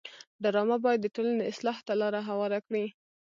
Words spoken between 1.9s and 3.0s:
لاره هواره کړي